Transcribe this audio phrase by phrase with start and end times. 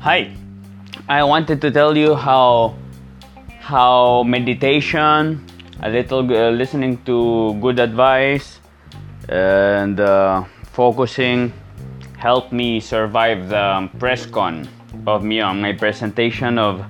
[0.00, 0.32] Hi,
[1.10, 2.72] I wanted to tell you how
[3.60, 5.44] how meditation,
[5.84, 8.64] a little uh, listening to good advice,
[9.28, 11.52] and uh, focusing
[12.16, 14.64] helped me survive the press con
[15.04, 16.80] of Miong, my presentation of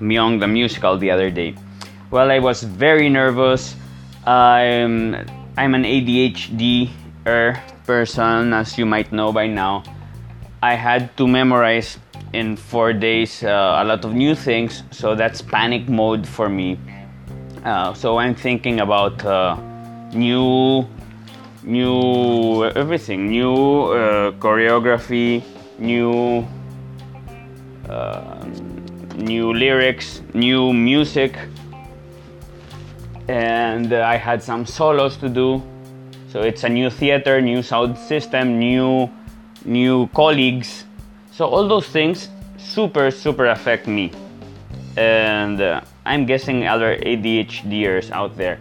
[0.00, 1.52] Miong the musical the other day.
[2.10, 3.76] Well, I was very nervous.
[4.24, 5.20] I'm
[5.60, 6.88] I'm an ADHD
[7.28, 9.84] er person, as you might know by now.
[10.64, 12.00] I had to memorize
[12.34, 16.78] in four days uh, a lot of new things, so that's panic mode for me.
[17.64, 19.56] Uh, so I'm thinking about uh,
[20.12, 20.86] new,
[21.62, 25.42] new everything, new uh, choreography,
[25.78, 26.46] new,
[27.88, 28.44] uh,
[29.14, 31.38] new lyrics, new music,
[33.28, 35.62] and uh, I had some solos to do.
[36.28, 39.08] So it's a new theater, new sound system, new,
[39.64, 40.84] new colleagues
[41.34, 44.12] so all those things super super affect me,
[44.96, 48.60] and uh, I'm guessing other ADHDers out there.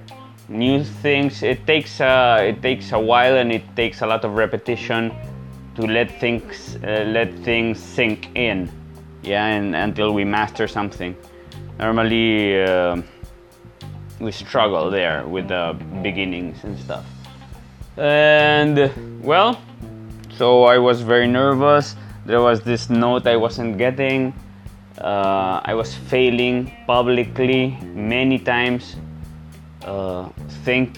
[0.50, 4.34] New things it takes uh, it takes a while and it takes a lot of
[4.34, 5.14] repetition
[5.76, 8.70] to let things uh, let things sink in,
[9.22, 11.16] yeah, and until we master something.
[11.80, 13.02] Normally uh,
[14.20, 17.06] we struggle there with the beginnings and stuff.
[17.98, 19.62] And well,
[20.38, 24.34] so I was very nervous there was this note I wasn't getting.
[24.98, 28.96] Uh, I was failing publicly many times.
[29.84, 30.30] Uh,
[30.64, 30.98] thank,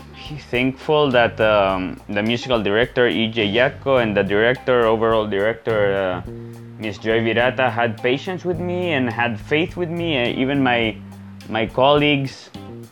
[0.52, 6.30] thankful that um, the musical director EJ Yatco and the director, overall director uh,
[6.78, 10.22] Miss Joy Virata had patience with me and had faith with me.
[10.22, 10.96] Uh, even my
[11.50, 12.50] my colleagues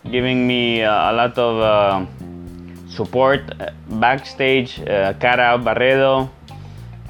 [0.10, 2.06] giving me uh, a lot of uh,
[2.90, 3.42] support
[3.90, 4.76] backstage.
[5.20, 6.30] Cara Barredo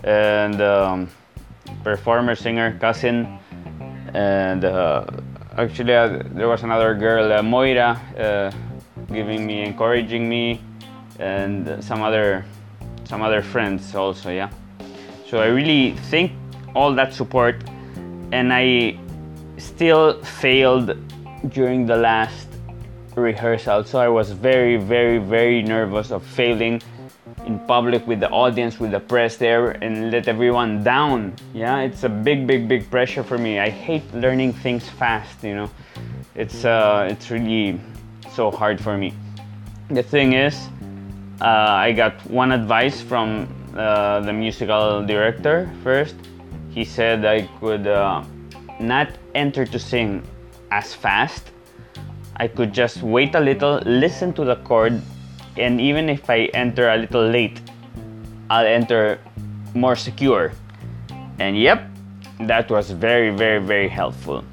[0.03, 1.09] and um,
[1.83, 3.39] performer, singer, cousin,
[4.13, 5.05] and uh,
[5.57, 8.51] actually uh, there was another girl, uh, Moira, uh,
[9.13, 10.61] giving me, encouraging me,
[11.19, 12.45] and some other,
[13.05, 14.49] some other friends also, yeah.
[15.27, 16.31] So I really think
[16.75, 17.63] all that support,
[18.31, 18.97] and I
[19.57, 20.97] still failed
[21.49, 22.47] during the last
[23.15, 23.83] rehearsal.
[23.83, 26.81] So I was very, very, very nervous of failing
[27.45, 31.33] in public with the audience, with the press there, and let everyone down.
[31.53, 33.59] Yeah, it's a big, big, big pressure for me.
[33.59, 35.43] I hate learning things fast.
[35.43, 35.69] You know,
[36.35, 37.79] it's uh, it's really
[38.31, 39.13] so hard for me.
[39.89, 40.55] The thing is,
[41.41, 46.15] uh, I got one advice from uh, the musical director first.
[46.69, 48.23] He said I could uh,
[48.79, 50.23] not enter to sing
[50.71, 51.51] as fast.
[52.37, 55.01] I could just wait a little, listen to the chord,
[55.57, 57.61] and even if I enter a little late,
[58.49, 59.19] I'll enter
[59.73, 60.51] more secure.
[61.39, 61.87] And yep,
[62.41, 64.43] that was very, very, very helpful.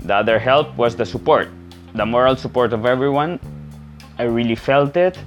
[0.00, 1.48] The other help was the support,
[1.94, 3.40] the moral support of everyone.
[4.18, 5.18] I really felt it,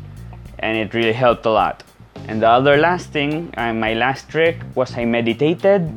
[0.60, 1.84] and it really helped a lot.
[2.28, 5.92] And the other last thing, uh, my last trick was I meditated.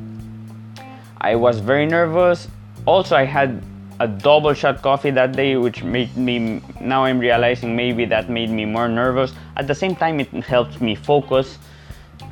[1.21, 2.49] I was very nervous.
[2.87, 3.63] Also, I had
[4.01, 8.51] a double shot coffee that day, which made me now I'm realizing maybe that made
[8.51, 9.35] me more nervous.
[9.57, 11.59] At the same time, it helped me focus.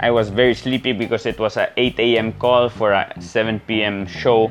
[0.00, 2.32] I was very sleepy because it was a 8 a.m.
[2.32, 4.06] call for a 7 p.m.
[4.06, 4.50] show,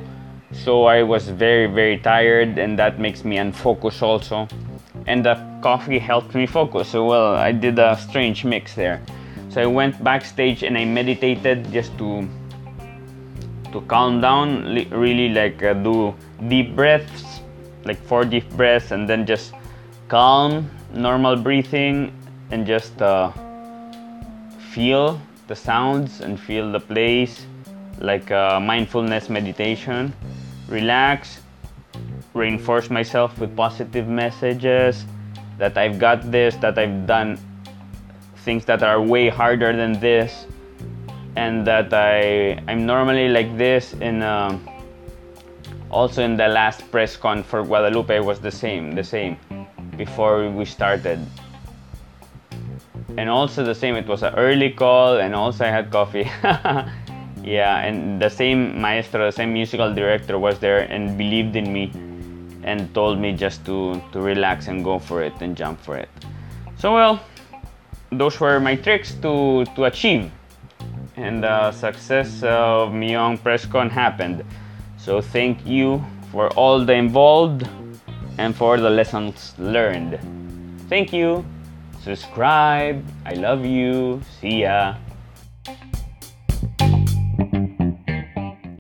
[0.52, 4.48] so I was very very tired, and that makes me unfocused also.
[5.08, 6.90] And the coffee helped me focus.
[6.90, 9.02] So well, I did a strange mix there.
[9.50, 12.30] So I went backstage and I meditated just to
[13.72, 16.14] to calm down, really like uh, do
[16.48, 17.42] deep breaths,
[17.84, 19.54] like four deep breaths, and then just
[20.08, 22.14] calm, normal breathing,
[22.52, 23.32] and just uh,
[24.72, 27.46] feel the sounds and feel the place,
[28.00, 30.14] like uh, mindfulness meditation.
[30.68, 31.40] Relax,
[32.34, 35.06] reinforce myself with positive messages
[35.58, 37.40] that I've got this, that I've done
[38.38, 40.46] things that are way harder than this,
[41.36, 44.22] and that I I'm normally like this in.
[44.22, 44.60] Uh,
[45.90, 49.38] also in the last press con for Guadalupe was the same, the same
[49.96, 51.20] before we started.
[53.18, 56.30] And also the same, it was an early call and also I had coffee.
[57.44, 61.92] yeah, and the same maestro, the same musical director was there and believed in me
[62.64, 66.10] and told me just to, to relax and go for it and jump for it.
[66.78, 67.24] So well,
[68.12, 70.32] those were my tricks to, to achieve.
[71.16, 74.44] And the success of Miong PressCon happened.
[74.98, 77.68] So thank you for all the involved
[78.38, 80.20] and for the lessons learned.
[80.90, 81.46] Thank you.
[82.02, 83.04] Subscribe.
[83.26, 84.22] I love you.
[84.40, 84.96] See ya.